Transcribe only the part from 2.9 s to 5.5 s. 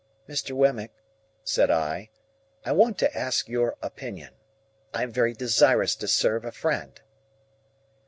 to ask your opinion. I am very